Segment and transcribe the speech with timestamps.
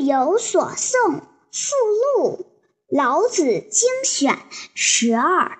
[0.00, 1.20] 有所诵
[1.52, 2.46] 附录，
[2.88, 4.38] 老子精选
[4.74, 5.58] 十二。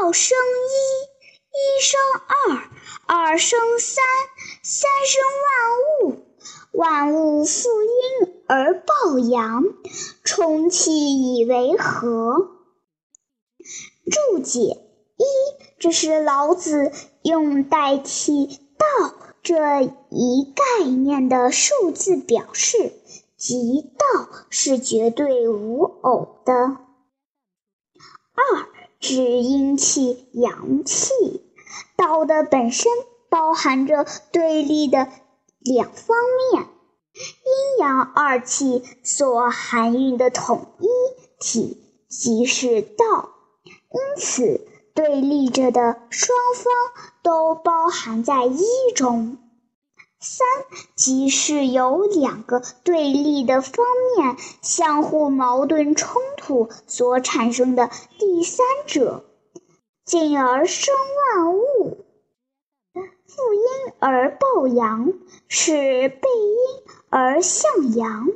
[0.00, 0.74] 道生一，
[1.52, 2.70] 一生二，
[3.06, 4.04] 二生三，
[4.62, 5.22] 三生
[6.02, 6.24] 万物。
[6.72, 9.64] 万物负阴而抱阳，
[10.22, 12.58] 充气以为和。
[14.10, 15.24] 注解一：
[15.80, 16.92] 这是老子
[17.22, 18.86] 用代替“道”
[19.42, 22.92] 这一概念的数字表示，
[23.36, 26.52] 即道是绝对无偶的。
[28.34, 28.66] 二
[29.00, 31.12] 指阴气、阳气，
[31.96, 32.90] 道的本身
[33.28, 35.08] 包含着对立的。
[35.60, 36.16] 两方
[36.52, 40.86] 面，阴阳二气所含蕴的统一
[41.40, 43.30] 体即是道，
[43.64, 44.66] 因此
[44.98, 46.72] 对立着的双方
[47.22, 48.64] 都包含在一
[48.96, 49.38] 中。
[50.18, 50.44] 三
[50.96, 53.86] 即是由两个对立的方
[54.16, 59.24] 面相互矛盾冲突所产生的第三者，
[60.04, 60.92] 进而生
[61.36, 62.04] 万物。
[62.92, 65.12] 负阴而抱阳，
[65.46, 68.26] 是背阴而向阳，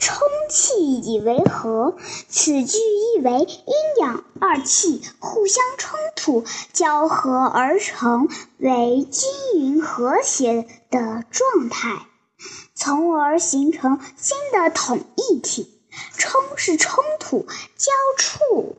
[0.00, 1.96] 充气以为和。
[2.28, 8.28] 此句意为阴阳二气互相冲突，交合而成
[8.58, 12.06] 为均匀和谐的状态，
[12.74, 15.76] 从而形成新的统一体。
[16.16, 18.76] 冲是冲突、交触。